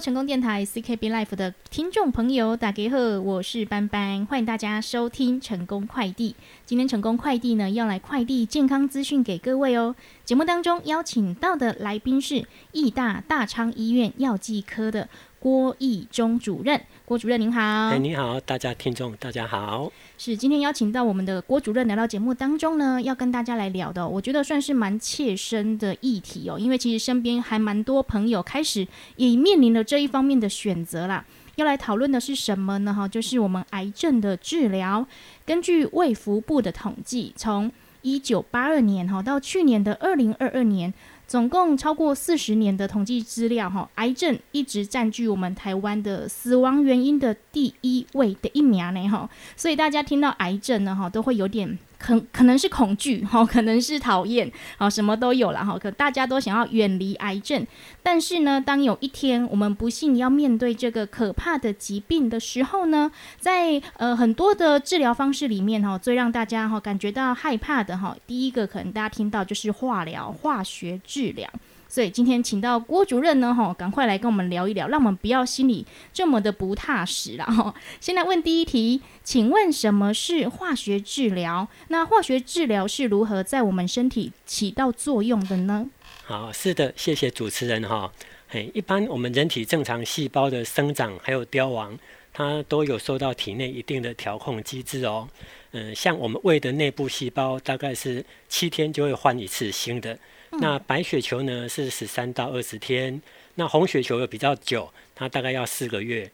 [0.00, 6.36] 成功电台 CKB Life 的听众朋友，大家好，我是班班，欢迎大家收听成功快递。
[6.64, 9.96] 今天成功快递呢要来快递健康资讯给各位哦。
[10.24, 15.08] 节目当中邀请到的来宾是义大大昌医院药剂科的
[15.40, 17.62] 郭义忠主任，郭主任您好。
[17.62, 19.90] 哎，你好，大家听众大家好。
[20.18, 26.58] 是今天邀请到我们的郭主任来到节目当中呢，要跟大家来聊的，我觉得算是蛮切身的议题哦。
[26.58, 28.86] 因为其实身边还蛮多朋友开始
[29.16, 31.24] 也面临了这一方面的选择啦。
[31.56, 32.92] 要来讨论的是什么呢？
[32.92, 35.06] 哈，就是我们癌症的治疗。
[35.46, 40.92] 根据卫福部的统计，从一九八二年哈到去年的二零二二年。
[41.28, 51.78] 总共超过四十年的统计资料，哈，癌症一直占据我们台湾的死亡原因的第一位的一名呢，哈，所以大家听到癌症呢，哈，都会有点。
[51.98, 55.78] 可可能是恐惧哈， 可能是讨厌啊，什么都有了哈。
[55.78, 57.66] 可大家都想要远离癌症，
[58.02, 71.48] 但是呢，当有一天我们不幸要面对这个可怕的疾病的时候呢，在呃很多的治疗方式里面哈，最让大家哈感觉到害怕的哈，第一个可能大家听到就是化疗、化学治疗。
[71.88, 77.74] 所以今天请到郭主任呢，哈，赶快来跟我们聊一聊，让我们不要心里这么的不踏实了哈。
[77.98, 81.66] 先来问第一题，请问什么是化学治疗？
[81.88, 85.88] 那化学治疗是如何在我们身体起到作用的呢？
[86.24, 88.12] 好，是的，谢谢主持人哈。
[88.48, 91.98] 嘿，一般我们人体正常细胞的生长还有凋亡，
[92.32, 95.26] 它都有受到体内一定的调控机制哦。
[95.72, 100.18] 嗯，像我们胃的内部细胞，大概是七天就会换一次新的。
[100.50, 103.20] 那白血球呢是十三到二十天，
[103.56, 106.30] 那红血球又比较久，它大概要四个月。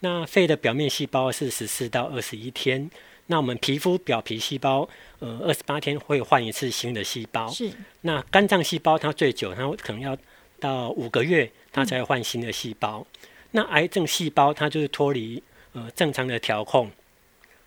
[0.00, 2.90] 那肺的表面细胞是十四到二十一天，
[3.26, 7.48] 那我们皮肤表皮细胞，呃，二十八天会换一次新的细胞。
[7.48, 7.70] 是。
[8.02, 10.16] 那肝脏细胞它最久，它可能要
[10.58, 13.06] 到五个月，它才会换新的细胞。
[13.50, 16.90] 那癌症细胞它就是脱离呃正常的调控。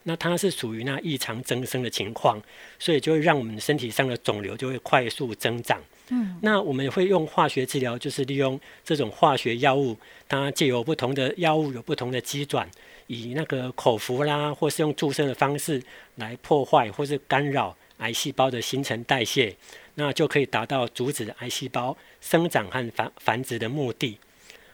[0.03, 2.41] 那它是属于那异常增生的情况，
[2.79, 5.79] 所以就会让我们身体上的肿瘤就会快速增长。
[6.09, 9.95] 嗯，那我们会用化学治疗，就是利用这种化学药物，
[10.27, 12.69] 它借由不同的药物有不同的机转，
[13.07, 15.81] 以那个口服啦，或是用注射的方式
[16.15, 19.55] 来破坏或是干扰癌细胞的新陈代谢，
[19.95, 24.17] 那就可以达到阻止癌细胞生长和繁繁殖的目的。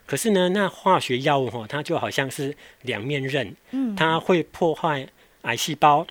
[0.07, 5.07] 可是呢，那化学药物哈，它就好像是两面刃，嗯，它会破坏。
[5.47, 6.05] 癌细胞，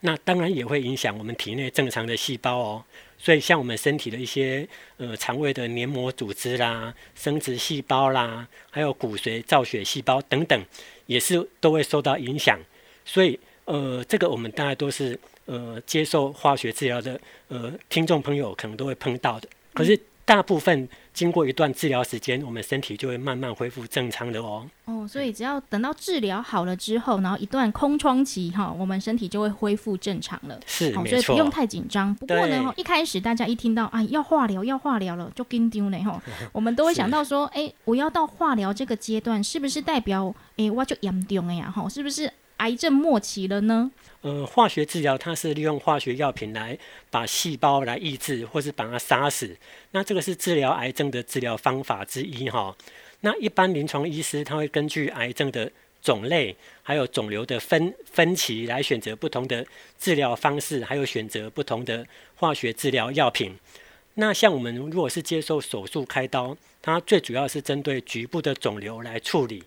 [0.00, 2.84] 那当然也会影响我们体内正常的细胞哦。
[3.18, 10.64] 所以，像我们身体的一些呃肠胃的黏膜组织啦、生殖细胞啦，还有骨髓造血细胞等等，
[11.06, 12.58] 也是都会受到影响。
[13.04, 19.48] 所以，呃，这个我们大概都是呃接受化学治疗的呃听众朋友可能都会碰到的。
[19.72, 19.98] 可是。
[20.26, 24.68] 大部分经过一段治疗时间，我们身体就会慢慢恢复正常的哦。
[24.84, 30.60] 哦，所以只要等到治疗好了之后，然后一段空窗期哈，我们身体就会恢复正常了。
[30.66, 32.12] 是，所以不用太紧张。
[32.16, 36.20] 不过呢，一开始大家一听到啊要化疗要化疗了，就跟丢呢哈，
[36.52, 41.70] 我们都会想到说，哎，我要到化疗这个阶段，是不是代表哎我就严重了呀？
[41.70, 42.28] 哈，是不是？
[42.58, 43.90] 癌症末期了呢？
[44.22, 46.76] 呃，化学治疗它是利用化学药品来
[47.10, 49.56] 把细胞来抑制，或是把它杀死。
[49.92, 52.74] 那这个是治疗癌症的治疗方法之一哈。
[53.20, 55.70] 那一般临床医师他会根据癌症的
[56.02, 59.64] 种类，还有肿瘤的分分期来选择不同的
[59.98, 63.54] 治疗方式，还有选择不同的化学治疗药品。
[64.14, 69.62] 那像我们如果是接受手术开刀，它最主要是针对局部的肿瘤来处理。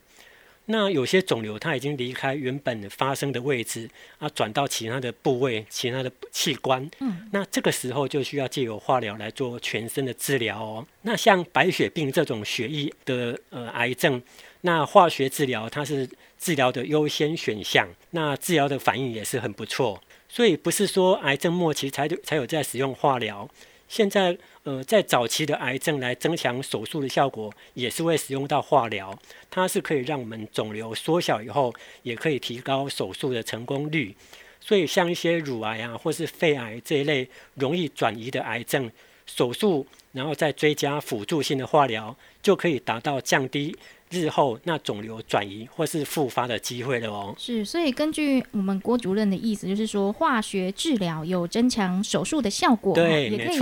[0.72, 6.88] 那有些肿瘤它已经离开原本发生的位置啊，转到其他的部位、其他的器官。
[7.00, 10.85] 嗯，那这个时候就需要借由化疗来做全身的治疗哦。
[11.02, 14.22] 那像白血病这种血液的呃癌症，
[14.62, 16.07] 那化学治疗它是
[16.38, 20.00] 治疗的优先选项，那治疗的反应也是很不错。
[20.28, 23.50] 所以不是说癌症末期才才有在使用化疗。
[23.89, 29.17] 现在，呃，在早期的癌症来增强手术的效果，也是会使用到化疗。
[29.50, 34.15] 它是可以让我们肿瘤缩小以后，也可以提高手术的成功率。
[34.62, 38.91] 所以，像一些乳癌啊，或是肺癌这一类容易转移的癌症，
[39.25, 43.75] 手术然后再追加辅助性的化疗，就可以达到降低。
[44.09, 47.33] 日后那肿瘤转移或是复发的机会了哦。
[47.38, 53.59] 是，所以根据我们郭主任的意思，就是说化学治疗有增强手术的效果，对，也可以，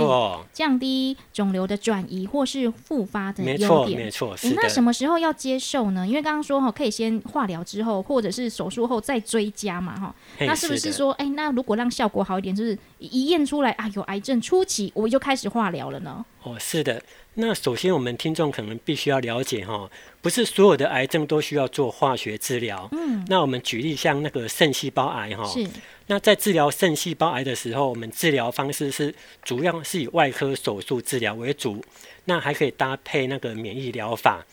[0.52, 6.06] 降低肿瘤的转移或是复发的优点，没错，没错是那什么时候要接受呢？
[6.06, 10.14] 因为刚刚说哈，可以先化疗之后，或者是手术后再追加嘛，哈。
[10.40, 16.24] 那是不是说，哎，那如果让效果好一点，就是一验出来啊有癌症初期，我就开始化疗了呢？
[16.42, 17.02] 哦，是的。
[17.40, 19.88] 那首先，我们听众可能必须要了解哈，
[20.20, 22.88] 不是所有的癌症都需要做化学治疗。
[22.90, 25.64] 嗯，那我们举例像那个肾细胞癌哈，是
[26.08, 29.14] 那在治疗肾细胞癌的时候，我们治疗方式是
[29.44, 31.80] 主要是以外科手术治疗为主，
[32.24, 34.44] 那还可以搭配那个免疫疗法。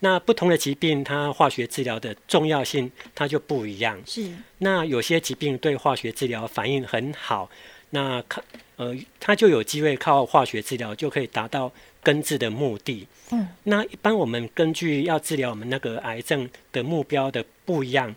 [0.00, 3.96] 那不同的疾病，它化学治疗的重要性它就不一样。
[4.04, 4.28] 是，
[4.58, 7.48] 那有些疾病对化学治疗反应很好，
[7.90, 8.42] 那靠
[8.82, 13.06] 呃，它就有机会靠化学治疗就可以达到根治的目的。
[13.30, 18.14] 嗯，那一般我们根据要治疗我们那个癌症的目标的不一样，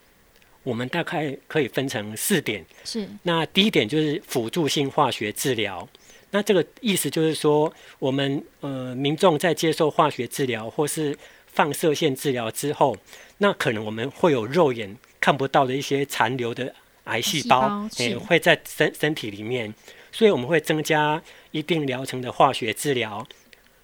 [0.63, 2.65] 我们大概可以分成四点。
[2.83, 5.87] 是，那第一点就是辅助性化学治疗。
[6.31, 11.17] 那这个意思就是说，我们呃民众在接受化学治疗或是
[11.47, 12.97] 放射线治疗之后，
[13.37, 16.73] 那可能我们会有肉眼看不到的一些残留的
[17.05, 19.73] 癌细胞，也、欸、会在身身体里面，
[20.15, 21.21] 所以我们会增加
[21.51, 23.27] 一定疗程的化学治疗，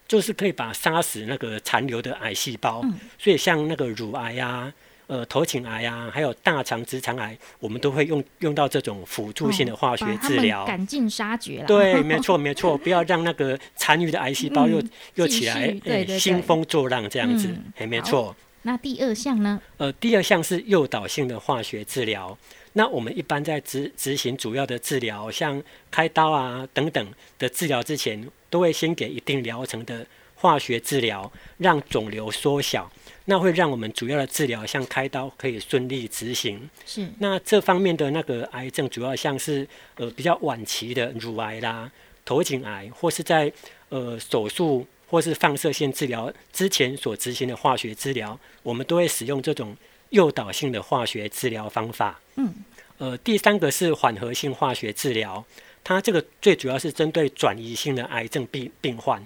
[0.07, 2.79] 就是可以把杀死那个残留的癌细胞。
[2.85, 4.71] 嗯、所以像那个乳癌啊。
[5.07, 11.65] 呃，头颈癌啊，还有大肠直肠癌，我们都会用用到这种辅助性的化学治疗，赶尽杀绝。
[11.67, 18.33] 对，没错， 没错，不要让那个残余的癌细胞又、嗯、又起来，对对兴风作浪这样子，哎、嗯，没错。
[18.61, 19.61] 那第二项呢？
[19.75, 22.37] 呃，第二项是诱导性的化学治疗。
[22.73, 32.91] 那我们一般在执执行主要的治疗，像开刀啊等等的治疗之前，都会先给一定疗程的化学治疗，让肿瘤缩小。
[33.25, 36.69] 那会让我们主要的治疗，像开刀可以顺利执行。
[36.85, 37.07] 是。
[37.19, 41.89] 那这方面的那个癌症，主要像是呃比较晚期的乳癌啦、
[42.25, 43.51] 头颈癌，或是在
[43.89, 49.77] 呃手术或是放射线治疗之前所执行的化学治疗，我们都会使用这种
[50.11, 52.21] 诱导性的化学治疗方法。
[52.35, 52.53] 嗯。
[52.99, 55.43] 呃，第三个是缓和性化学治疗，
[55.83, 59.19] 它这个最主要是针对转移性的癌症病病患。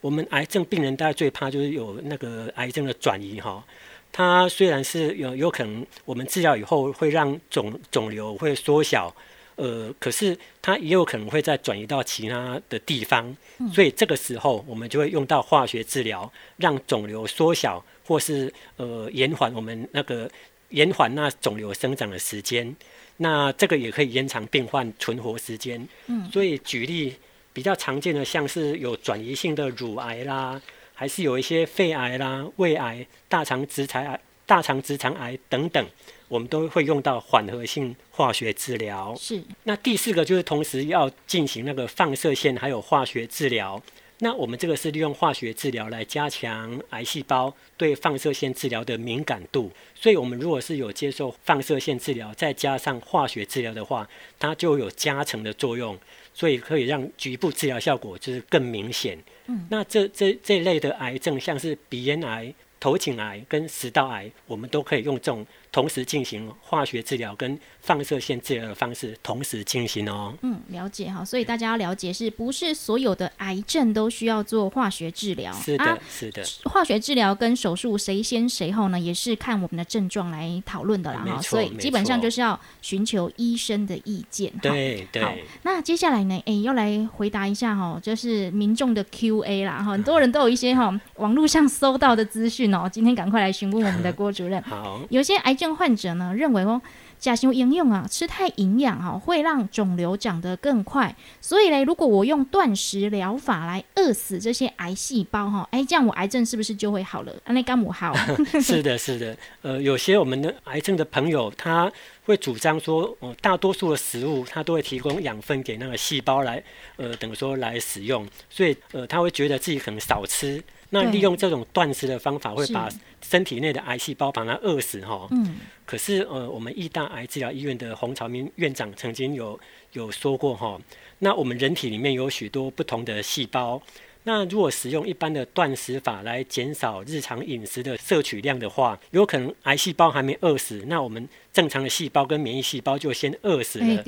[0.00, 3.64] 我们癌症病人大概最怕就是有那个癌症的转移哈，
[4.10, 9.14] 它虽然是有有可能我们治疗以后会让肿肿瘤会缩小，
[9.54, 13.36] 呃，可是它也有可能会再转移到其他的地方，
[13.72, 20.30] 所以这个时候我们就会用到化学治疗，让肿瘤缩小或是呃延缓我们那个
[20.70, 22.74] 延缓那肿瘤生长的时间，
[23.16, 25.86] 那这个也可以延长病患存活时间。
[26.06, 27.14] 嗯，所以举例。
[27.54, 30.58] 比较常见的像是有转移性的乳癌啦，
[30.94, 35.86] 还是有一些肺癌啦、胃癌、大肠直肠癌、大肠直肠癌等等，
[36.28, 39.14] 我们都会用到缓和性化学治疗。
[39.18, 39.44] 是。
[39.64, 43.78] 那第四个就是同时要进行那个放射线还有化学治疗。
[44.22, 49.68] 那我们这个是利用化学治疗来加强癌细胞对放射线治疗的敏感度。
[49.96, 54.08] 所以，我们如果是有接受放射线治疗，再加上化学治疗的话，
[54.38, 55.98] 它就有加成的作用。
[56.32, 59.18] 所以可以让局部治疗效果就是更明显。
[59.46, 70.32] 嗯，那这这这类的癌症，像是鼻咽癌、头颈癌跟食道癌，我们都可以用这种同时进行化学治疗跟放射线治疗的方式同时进行哦。
[70.42, 71.24] 嗯，了解哈。
[71.24, 75.52] 所以大家要了解，是不是所有的癌症都需要做化学治疗？
[75.54, 76.44] 是的，是的。
[76.64, 79.00] 化学治疗跟手术谁先谁后呢？
[79.00, 81.40] 也是看我们的症状来讨论的啦哈。
[81.40, 84.52] 所以基本上就是要寻求医生的意见。
[84.60, 85.22] 对对。
[85.22, 86.42] 好，那接下来呢？
[86.44, 89.92] 哎，要来回答一下哈，就是民众的 Q&A 啦哈。
[89.92, 94.62] 很多人都有一些哈网络上搜到的资讯哦，今天赶快来询问我们的 郭主任。
[94.62, 96.82] 好，有些癌症患者呢认为哦。
[97.22, 101.14] 甲型营养啊，吃太营养哈，会让肿瘤长得更快。
[101.40, 107.32] 所以嘞，如果我用断食疗法来饿死这些癌细胞哈，哎，这样我癌症是不是就会好了？
[107.46, 108.12] 那干母好？
[108.60, 109.36] 是的，是的。
[109.60, 111.88] 呃，有些我们的癌症的朋友，他
[112.24, 116.60] 会主张说，呃，大多数的食物他都会提供养分给那个细胞来，
[116.96, 118.26] 呃，等于说来使用。
[118.50, 120.60] 所以，呃，他会觉得自己可能少吃。
[120.94, 122.86] 那利用这种断食的方法，会把
[123.22, 125.26] 身体内的癌细胞把它饿死哈。
[125.30, 125.56] 嗯。
[125.86, 129.58] 可是呃，我们义大癌治疗医院的洪朝明院长曾经有
[129.92, 130.78] 有说过哈，
[131.18, 133.82] 那我们人体里面有许多不同的细胞。
[134.24, 144.02] 那如果使用一般的断食法来减少日常饮食的摄取量的话，有可能癌细胞还没饿死，那我们正常的细胞跟免疫细胞就先饿死了。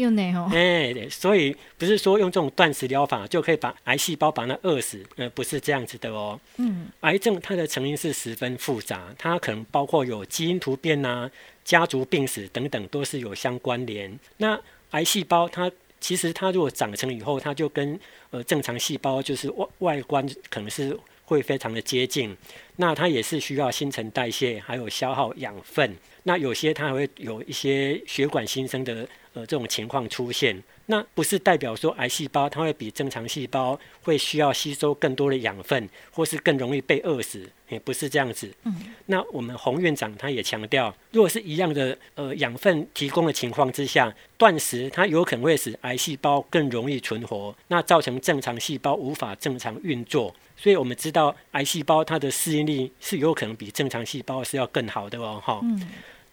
[0.52, 6.38] 哎， 所以不是说用这种断食疗法就可以把癌细胞把它饿死，呃，不是这样子的哦。
[6.58, 11.28] 嗯，癌症它的成因是十分复杂，它可能包括有基因突变呐、
[11.64, 14.16] 家族病史等等，都是有相关联。
[14.36, 14.58] 那
[14.90, 15.70] 癌细胞它
[16.04, 17.98] 其实它如果长成以后，它就跟
[18.30, 20.94] 呃正常细胞就是外外观可能是
[21.24, 22.36] 会非常的接近。
[22.76, 25.96] 那它也是需要新陈代谢，还有消耗养分。
[26.24, 30.62] 那有些它还会有一些血管新生的呃这种情况出现。
[30.86, 38.52] 那不是代表说癌细胞它会比正常细胞会需要吸收更多的养分，或是更容易被饿死，也不是这样子。
[38.64, 38.74] 嗯，
[39.06, 50.34] 那我们洪院长他也强调，如果是一样的呃养分提供的情况之下，断食它有可能会使癌细胞更容易存活，那造成正常细胞无法正常运作。
[50.56, 55.60] 所以我们知道，癌细胞它的适应力是有可能比正常细胞是要更好的哦，哈。
[55.62, 55.80] 嗯。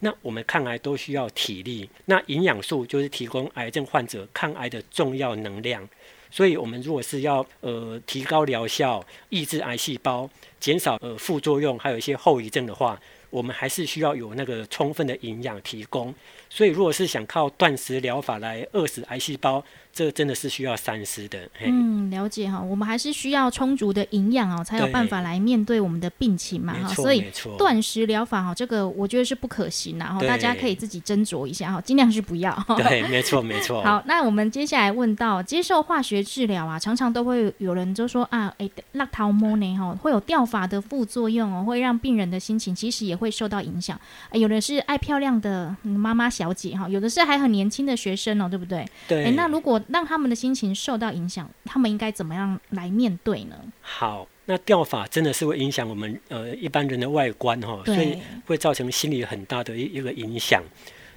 [0.02, 5.88] 那我们抗癌都需要体力，那营养素就是提供癌症患者抗癌的重要能量。
[6.30, 10.30] 所以，我们如果是要呃提高疗效、抑制癌细胞、
[10.60, 16.14] 减少呃副作用，还有一些后遗症的话，我们还是需要有那个充分的营养提供。
[16.54, 21.50] 所以，如果是想靠断食疗法来饿死癌细胞，这真的是需要三思的。
[21.64, 26.94] 嗯，了解哈，我们还是需要充足的营养哦，才有办法来面对我们的病情嘛哈。
[26.94, 27.24] 所以
[27.58, 32.54] 断食疗法哈，这个我觉得是不可行的哈，大家可以自己斟酌一下哈，尽量是不要。
[32.76, 33.82] 对， 没错没错。
[33.82, 43.98] 好，那我们接下来问到接受化学治疗啊，常常都会有人就说啊，哎，辣桃莫呢哈，会有掉发的副作用哦，会让病人的心情其实也会受到影响。
[44.34, 48.84] 有的是爱漂亮的妈妈小姐哈，有的是还很年轻的学生哦，对不对？
[49.08, 49.26] 对。
[49.26, 53.56] 哎，那如果让他们的心情受到影响，他们应该怎么样来面对呢？
[53.82, 58.18] 好，那掉发真的是会影响我们呃一般人的外观哈，所以
[58.48, 60.64] 会造成心理很大的一一个影响。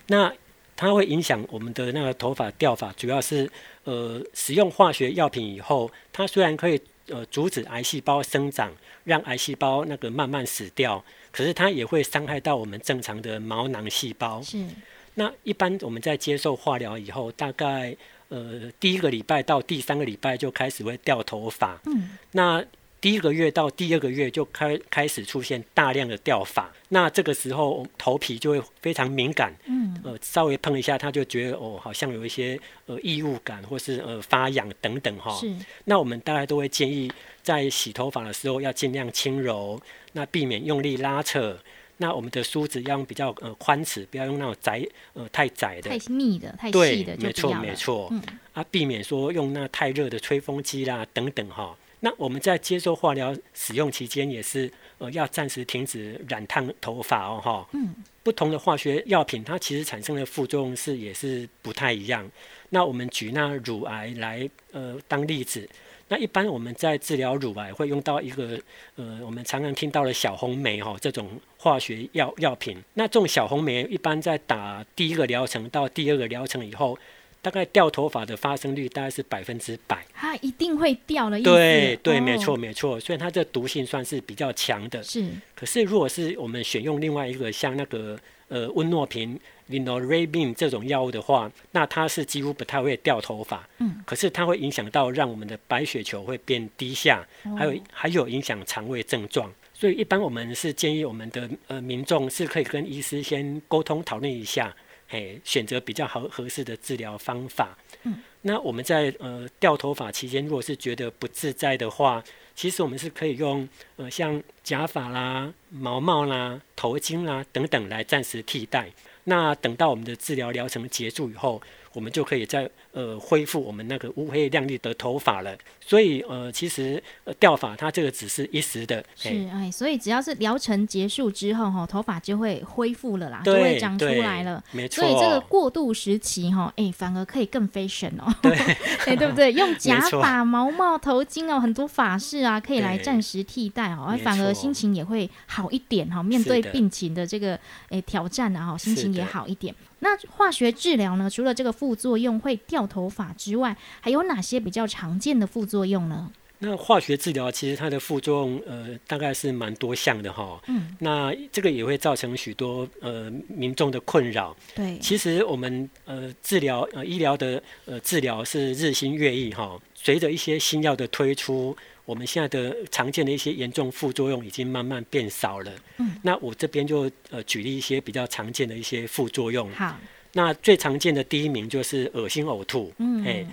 [0.09, 0.31] 那
[0.77, 3.51] 它会影响我们的那个头发掉发，主要是
[3.85, 6.79] 呃使用化学药品以后，它虽然可以
[7.09, 8.71] 呃阻止癌细胞生长，
[9.05, 11.03] 让癌细胞那个慢慢死掉，
[11.33, 14.43] 可是它也会伤害到我们正常的毛囊细胞。
[14.43, 14.67] 是。
[15.15, 17.97] 那一般我们在接受化疗以后，大概
[18.29, 21.81] 呃第一个礼拜到第三个礼拜就开始会掉头发。
[21.87, 22.11] 嗯。
[22.33, 22.65] 那
[23.01, 26.73] 第一个月到第二个月就开开始出现大量的掉发。
[26.89, 29.55] 那这个时候头皮就会非常敏感。
[29.67, 29.97] 嗯。
[30.03, 35.33] 呃，稍微碰一下，他就觉得哦，好像有一些呃异物感，或是呃发痒等等哈。
[35.37, 35.55] 是。
[35.85, 39.81] 那我们大概都会建议在洗头发的时候要尽量轻柔，
[40.13, 41.59] 那避免用力拉扯。
[41.97, 48.09] 那我们的梳子要用比较呃宽尺，不要用那种窄呃太窄的、太密的、太细的，没错没错。
[48.11, 48.21] 嗯，
[48.53, 51.77] 啊，避免说用那太热的吹风机啦等等哈。
[52.01, 57.69] 那我们在接受化疗使用期间，也是呃要暂时停止染烫头发哦哈。
[57.73, 62.31] 嗯，不同的化学药品，它其实产生的副作用是也是不太一样。
[62.71, 65.69] 那我们举那乳癌来呃当例子。
[66.09, 68.61] 那一般我们在治疗乳癌会用到一个
[68.97, 72.77] 呃，我们常常听到的小红莓哈，这种化学药药品。
[72.93, 76.99] 那这种小红莓一般在打第一个疗程到第二个疗程以后，
[77.41, 80.05] 大概掉头发的发生率大概是百分之百。
[80.13, 81.51] 它一定会掉的意思。
[81.51, 83.01] 对对，没错没错。
[83.01, 85.03] 所以它这毒性算是比较强的。
[85.03, 85.27] 是。
[85.55, 88.19] 可是如果是我们选用另外一个像那个
[88.49, 89.41] 呃温诺平。
[89.69, 104.75] Vinorabin 这种药物的话，那它是几乎不太会掉头发，嗯，可是它会影响到让我们的白血球会变低下，还有还有影响肠胃症状，所以一般我们是建议我们的呃民众是可以跟医师先沟通讨论一下，
[105.09, 107.79] 嘿，选择比较好合适的治疗方法。
[108.03, 112.23] 嗯，那我们在呃掉头发期间，如果是觉得不自在的话，
[112.55, 113.67] 其实我们是可以用
[113.97, 118.91] 呃像假发啦、毛毛啦、头巾啦等等来暂时替代。
[119.25, 121.63] 那等到我们的治疗疗程结束以后，
[121.95, 125.57] 我们就可以再呃恢复我们那个乌黑亮丽的头发了。
[125.81, 127.03] 所以呃，其实
[127.39, 129.05] 掉发它这个只是一时的。
[129.17, 134.63] 是哎，所以只要是疗程结束之后哈，头发就会恢复了啦，就会长出来了。
[134.73, 135.03] 没错。
[135.03, 138.35] 所以这个过渡时期哈，哎，反而可以更 fashion 哦。
[138.43, 138.53] 对。
[139.07, 139.53] 哎，对不对？
[139.53, 146.23] 用 假发、毛帽、头巾哦，很多发饰啊，可以来暂时替代哦，反而心情也会好一点哈。
[146.23, 147.59] 面对病情的这个
[147.91, 149.75] 哎挑战啊，哈，心情也好一点。
[150.05, 151.31] 那化学治疗呢？
[151.31, 156.31] 除了这个副作用会掉头发之外，还有哪些比较常见的副作用呢？
[156.59, 160.61] 那化学治疗其实它的副作用呃大概是蛮多项的哈。
[160.69, 160.95] 嗯。
[160.99, 164.55] 那这个也会造成许多呃民众的困扰。
[164.75, 164.99] 对。
[164.99, 171.75] 其实我们呃治疗呃医疗的呃治疗是日新月异哈，随着一些新药的推出。
[172.05, 175.73] 我们现在的常见的一些严重副作用已经慢慢变少了。
[175.97, 179.71] 嗯，那我这边就呃举例一些比较常见的一些副作用。
[179.73, 179.99] 好，
[180.33, 182.93] 那最常见的第一名就是恶心呕吐。
[182.99, 183.47] 嗯，哎，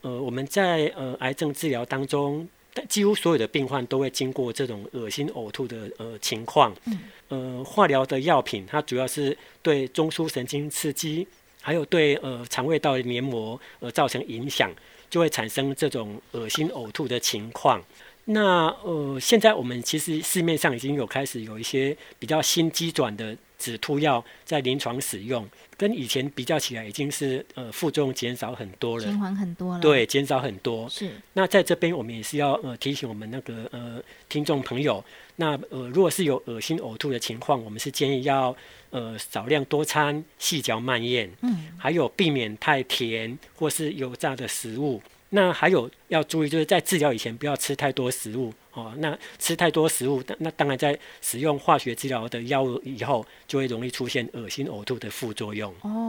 [0.00, 2.48] 呃，我们在呃癌症治疗当中，
[2.88, 6.74] 几乎所有的病患都会经过这种恶心呕吐的呃情况。
[6.86, 6.98] 嗯，
[7.28, 11.26] 呃，化疗的药品它主要是对中枢神经刺激，
[11.60, 14.72] 还有对呃肠胃道黏膜呃造成影响。
[15.10, 17.82] 就会产生这种恶心呕吐的情况。
[18.30, 25.48] 那呃，现在我们其实市面上已经有开始有一些比较新机转的止吐药在临床使用，
[25.78, 29.80] 跟以前比较起来，已经是呃副作用减少很多了，减缓很多了。
[29.80, 30.86] 对，减少很多。
[30.90, 31.10] 是。
[31.32, 33.98] 那在这边我们也是要呃提醒我们那个呃
[34.28, 35.02] 听众朋友，
[35.40, 38.54] 那呃如果是有恶心呕吐的情况，我们是建议要
[38.90, 45.00] 呃少量多餐，细嚼慢咽，嗯，还有避免太甜或是油炸的食物。
[45.30, 48.94] 那还有要注意，就是在治疗以前不要吃太多食物哦。
[48.96, 55.70] 那吃太多食物，那当然在使用化学治疗的药物以后，就会容易出现恶心呕吐的副作用。
[55.82, 56.07] 哦，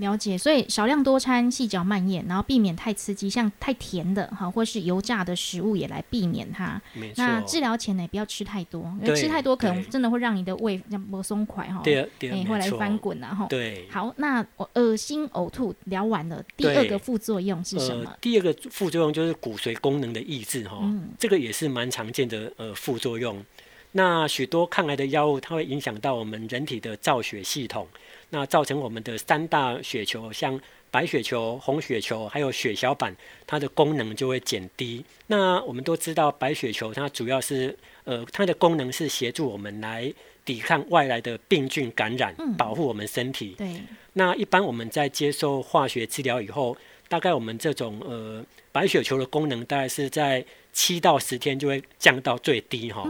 [0.00, 0.36] 了解。
[0.36, 6.80] 所以少量多餐，细嚼慢咽，然后避免太刺激，像太甜的哈，或是油炸的食物也来避免它。
[7.16, 11.80] 那治疗前呢，不要吃太多，因为吃太多可能真的会让你的胃像不松快哈。
[11.84, 13.46] 对对，会来翻滚然后。
[13.48, 13.86] 对。
[13.90, 18.12] 好，那恶心呕吐聊完了，第二个副作用是什么？
[18.20, 18.52] 第二个。
[18.70, 20.78] 副作用就是骨髓功能的抑制，哈，
[21.18, 23.44] 这个也是蛮常见的呃副作用。
[23.92, 27.86] 那许多抗癌的药物，它会影响到我们人体的造血系统，
[28.30, 30.58] 那造成我们的三大血球，像
[30.90, 33.14] 白血球、红血球还有血小板，
[33.46, 35.04] 它的功能就会减低。
[35.26, 40.12] 那我们都知道，白血球它主要是呃它的功能是协助我们来
[40.44, 43.54] 抵抗外来的病菌感染，保护我们身体。
[43.58, 43.82] 对。
[44.14, 46.76] 那一般我们在接受化学治疗以后。
[47.10, 53.04] 大概我们这种呃白血球的功能，大概是在七到十天就会降到最低哈。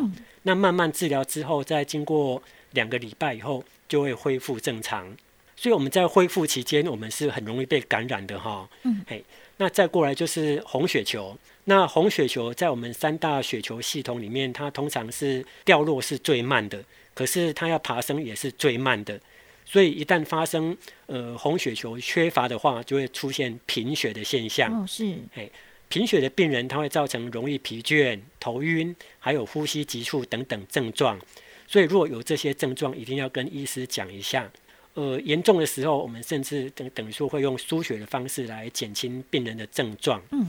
[0.45, 5.17] 那慢慢治疗之后，再经过两个礼拜以后，就会恢复正常。
[5.57, 8.69] 所以我们在恢复期间，我们是很容易被感染的哈。
[8.85, 9.05] 嗯。
[9.07, 9.23] 嘿，
[9.59, 11.37] 那再过来就是红血球。
[11.65, 19.21] 那红血球在我们三大血球系统里面，它通常是掉落是最慢的，可是它要爬升也是最慢的。
[19.67, 24.73] 所以一旦发生呃红血球缺乏的话，就会出现贫血的现象。
[24.73, 25.15] 哦，是。
[25.35, 25.49] 哎，
[25.91, 31.21] 贫血的病人他会造成容易疲倦、头晕，还有呼吸急促等等症状。
[31.71, 34.51] 所以如果有这些症状，一定要跟医师讲一下。
[34.95, 40.21] 呃，严重的时候，我们甚至等等于说会用输血的方式来减轻病人的症状。
[40.33, 40.45] 嗯。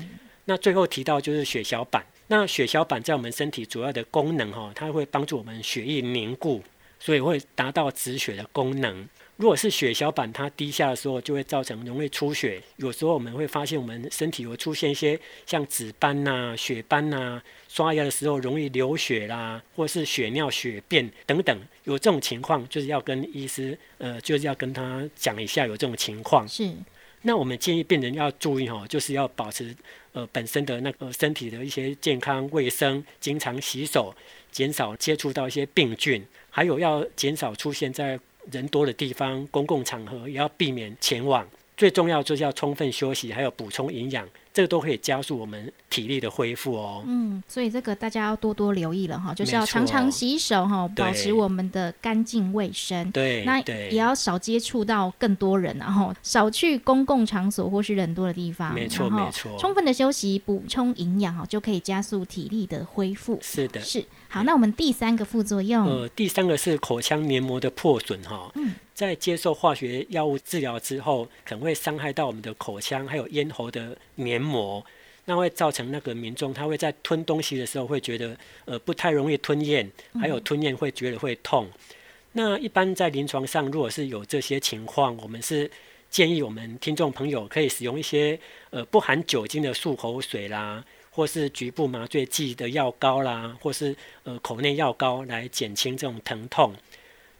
[0.46, 2.04] 那最后提到就是血小板。
[2.26, 6.64] 那血小板在我们身体主要的功能哈，它会帮助我们血液凝固。
[7.04, 9.08] 所以会达到止血的功能。
[9.42, 12.62] 如果是血小板它低下的时候，就会造成容易出血。
[12.76, 21.60] 有时候我们会发现我们身体会出现一些像紫斑呐、血斑呐，刷牙的时候容易流血啦，或是血尿、血便等等。
[21.86, 26.48] 有这种情况，就是要跟医师呃，就是要跟他讲一下有这种情况。
[26.48, 26.72] 是。
[27.24, 29.76] 那我们建议病人要注意哈，就是要保持
[30.14, 34.14] 呃本身的那个身体的一些健康卫生，经常洗手，
[34.52, 36.24] 减少接触到一些病菌。
[36.52, 41.46] 还有要减少出现在人多的地方、公共场合，也要避免前往。
[41.78, 44.28] 最重要就是要充分休息，还有补充营养。
[44.54, 47.02] 这个都可以加速我们体力的恢复哦。
[47.08, 53.10] 嗯，所以这个大家要多多留意了哈，就是要常常洗手哈，保持我们的干净卫生。
[53.12, 58.74] 对，那也要少接触到更多人，然后少去公共场所或是人多的地方。
[58.76, 59.58] 没错，没错。
[59.58, 63.40] 充分的休息，补充营养哈，就可以加速体力的恢复。
[63.42, 64.04] 是的，是。
[64.34, 68.50] 好，那我们第三个副作用，呃，第三个是口腔黏膜的破损哈。
[68.56, 68.74] 嗯。
[68.94, 74.82] 在接受化学药物治疗之后，可能会伤害到我们的口腔还有咽喉的黏膜，
[75.26, 81.68] 那会造成那个民众他会在吞东西的时候会觉得呃不太容易吞咽，还有吞咽会觉得会痛。
[82.32, 85.70] 那一般在临床上，如果是有这些情况，我们是
[86.10, 88.40] 建议我们听众朋友可以使用一些
[88.70, 90.82] 呃不含酒精的漱口水啦，
[91.12, 96.74] 或是局部麻醉剂的药膏啦，或是呃口内药膏来减轻这种疼痛。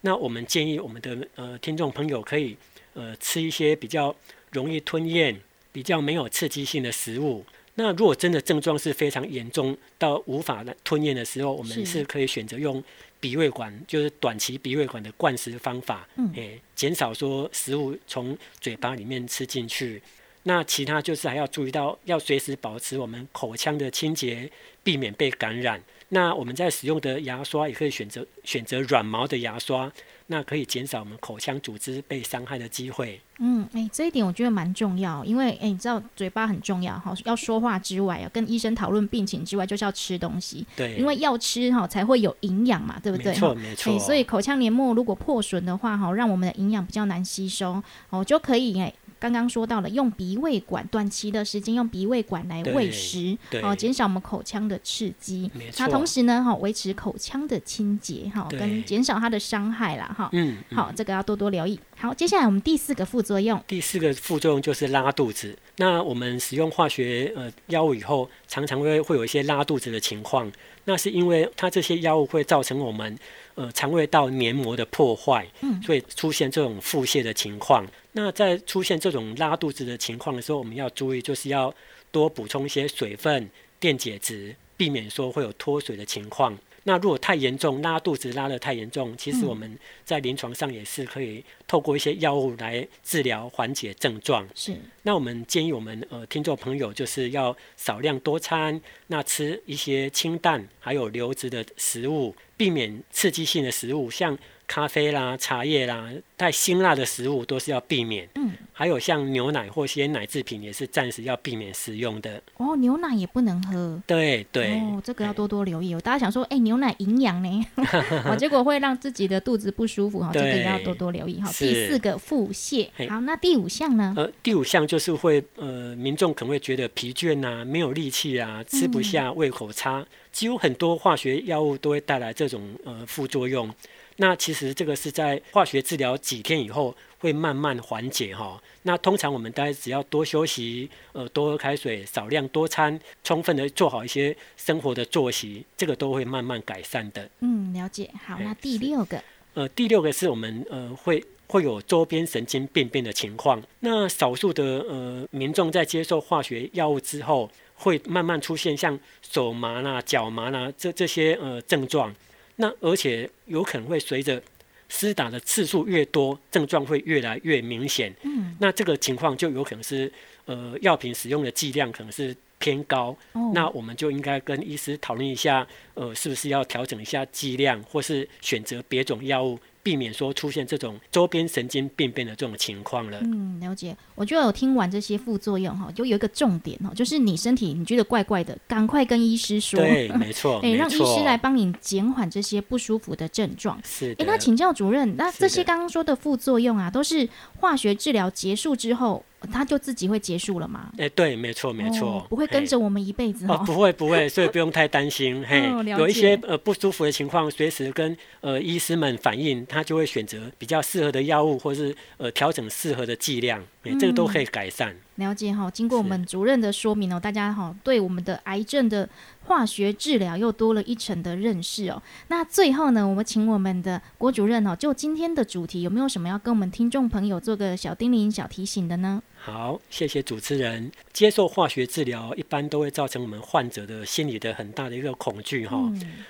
[0.02, 2.58] 那我们建议我们的呃听众朋友可以
[2.94, 4.16] 呃吃一些比较
[4.52, 5.40] 容易吞咽、
[5.72, 7.46] 比较没有刺激性的食物。
[7.76, 12.84] 那如果真的症状是非常严重到无法吞咽的时候，我们是可以选择用
[13.22, 16.06] 鼻胃管，就是短期鼻胃管的灌食方法，
[16.36, 20.02] 诶，减少说食物从嘴巴里面吃进去。
[20.44, 24.52] 那其他就是还要注意到，要随时保持我们口腔的清洁，
[24.84, 25.82] 避免被感染。
[26.14, 29.90] 那我们在使用的牙刷也可以选择选择软毛的牙刷，
[30.28, 33.22] 那可以减少我们口腔组织被伤害的机会。
[33.40, 40.66] 嗯，哎，这一点我觉得蛮重要，因为哎，你知道嘴巴很重要哈，要说话之外，要跟医生讨论病情之外，就是要吃东西。
[40.76, 43.32] 对，因为要吃哈才会有营养嘛，对不对？
[43.32, 43.98] 没错，没错。
[43.98, 48.94] 所以口腔黏膜如果破损的话哈，让我们的营养比较难吸收哦，就可以哎。
[49.22, 55.52] 刚刚说到了用鼻胃管短期的时间用鼻胃管来喂食，哦，减少我们口腔的刺激。
[55.78, 60.28] 那同时呢，哈，维持口腔的清洁，哈，跟减少它的伤害啦，哈。
[60.32, 60.58] 嗯。
[60.72, 61.80] 好，这个要多多留意。
[62.02, 63.64] 好，接下来我们第四个副作用。
[63.68, 65.56] 第四个副作用就是拉肚子。
[65.76, 70.52] 那我们使用化学呃药物以后，常常会会有一些拉肚子的情况。
[70.86, 73.16] 那是因为它这些药物会造成我们
[73.54, 77.86] 呃肠胃道黏膜的破坏，嗯，所以出现这种腹泻的情况。
[78.14, 81.72] 那在出现这种拉肚子的情况的时候，我们要注意，就是要
[82.10, 83.48] 多补充一些水分、
[83.80, 86.58] 电解质，避免说会有脱水的情况。
[86.84, 94.48] 那如果太严重，拉肚子拉得太严重，其实我们在临床上也是可以透过一些药物来治疗缓解症状。
[94.56, 94.76] 是。
[95.04, 104.38] 那我们建议我们呃听众朋友就是要少量多餐，那吃一些清淡还有流质的食物，避免刺激性的食物，像。
[104.72, 108.26] 咖啡啦、茶叶啦，带辛辣的食物都是要避免。
[108.36, 112.42] 嗯，还有像牛奶或些奶制品也是暂时要避免食用的。
[112.56, 114.02] 哦，牛奶也不能喝。
[114.08, 114.80] 对对。
[114.80, 116.00] 哦，这个要多多留意哦。
[116.00, 117.66] 大家想说，哎，牛奶营养呢？
[118.24, 120.30] 哦，结果会让自己的肚子不舒服哈。
[120.32, 121.52] 这个要多多留意哈。
[121.52, 122.88] 第四个腹泻。
[123.10, 124.14] 好，那第五项呢？
[124.16, 130.06] 呃，第五项就是会呃，民众可能会觉得疲倦呐，没有力气啊，吃不下，胃口差。
[130.32, 133.70] 几乎很多化学药物都会带来这种呃副作用。
[134.18, 138.62] 那其实这个是在化学治疗几天以后会慢慢缓解哈。
[138.84, 147.30] 那通常我们大家只要多休息，呃，多喝开水，少量多餐，充分的做好一些生活的作息，这个都会慢慢改善的。
[147.40, 148.10] 嗯，了解。
[148.26, 153.62] 好，那第六个，呃，第六个是我们呃会会有周边神经病变的情况。
[153.80, 162.14] 那少数的呃民众在接受化学药物之后，会慢慢出现像手麻啦、脚麻啦这这些呃症状。
[162.62, 164.42] 那而且有可能会随着
[164.88, 168.14] 施打的次数越多，症状会越来越明显。
[168.22, 170.12] 嗯，那这个情况就有可能是
[170.46, 173.18] 呃药品使用的剂量可能是偏高。
[173.34, 179.58] 哦，那我们就应该跟医师讨论一下，呃，是不是要调整一下剂量，或是选择别种药物。
[179.84, 183.20] 避免说出现这种周边神经病变的这种情况了。
[183.22, 183.96] 嗯，了解。
[184.16, 189.80] 我觉得我听完这些副作用哈，就有一个重点哈，就是你身体你觉得怪怪的，赶快跟医师说。
[189.80, 190.60] 对， 没错。
[190.64, 193.80] 哎，让医师来帮你减缓这些不舒服的症状。
[193.84, 194.16] 是。
[194.20, 197.28] 哎，那请教主任，那这些刚刚说的副作用啊，都是
[197.60, 199.24] 化学治疗结束之后。
[199.52, 200.90] 他就自己会结束了吗？
[200.98, 205.44] 哎，对，没错，没错，不会跟着我们一辈子哦，不会，不会，所以不用太担心。
[205.48, 214.96] 嘿，有一些呃不舒服的情况，随时跟呃医师们反映，他就会选择比较适合的药物，或是呃调整适合的剂量，哎这个都可以改善。
[215.22, 219.08] 了解哈，经过我们主任的说明哦，大家哈对我们的癌症的
[219.46, 222.02] 化学治疗又多了一层的认识哦。
[222.28, 229.22] 那最后呢，我们请我们的郭主任哦，就今天的主题有没有什么要跟我们听众朋友做个小叮咛、小提醒的呢？
[229.44, 230.92] 好，谢谢主持人。
[231.14, 235.78] 接受化学治疗一般都会造成我们患者的心理的很大的一个恐惧哈。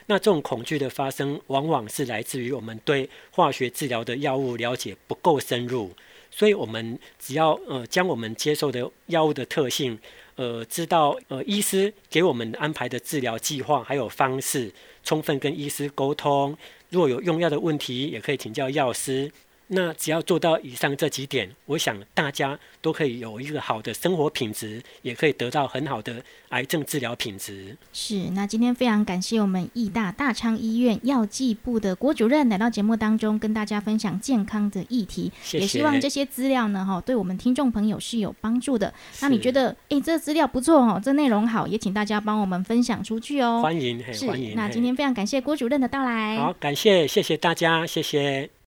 [0.05, 5.91] 那这种恐惧的发生，往往是来自于我们对化学治疗的药物了解不够深入。
[6.31, 9.99] 所以，我们只要呃将我们接受的药物的特性，
[10.35, 14.71] 呃，知道呃医师给我们安排的治疗计划还有方式，
[15.03, 16.57] 充分跟医师沟通。
[16.89, 19.31] 若有用药的问题，也可以请教药师。
[19.73, 27.77] 那只要做到以上这几点，我想大家都可以有一个好的生活品质，也可以得到很好的癌症治疗品质。
[27.93, 35.31] 是，那今天非常感谢我们义大大昌医院药剂部的郭主任来到节目当中，跟大家分享健康的议题。
[35.53, 38.93] 也希望这些资料呢，哈，对我们听众朋友是有帮助的。
[39.21, 43.61] 那你觉得，哎，这资料不错哦，这内容好，也请大家帮我们分享出去哦。
[43.63, 44.53] 欢迎，欢迎。
[44.53, 46.35] 那今天非常感谢郭主任的到来。
[46.35, 48.51] 好，感谢，谢谢大家，谢谢。